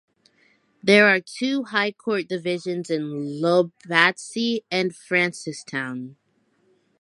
[0.81, 6.15] There are two High Court divisions in Lobatse and Francistown.